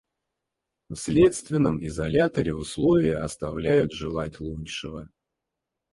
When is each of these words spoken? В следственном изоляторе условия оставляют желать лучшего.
В 0.89 0.95
следственном 0.95 1.85
изоляторе 1.85 2.55
условия 2.55 3.17
оставляют 3.19 3.91
желать 3.93 4.39
лучшего. 4.39 5.11